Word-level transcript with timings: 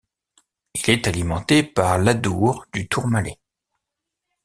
Il 0.73 0.89
est 0.89 1.05
alimenté 1.07 1.61
par 1.61 1.99
l'Adour 1.99 2.65
du 2.73 2.87
Tourmalet. 2.87 3.37